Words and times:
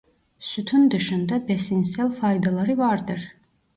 Sütün 0.39 0.91
dışında 0.91 1.47
besinsel 1.47 2.09
faydaları 2.11 2.77
vardır. 2.77 3.21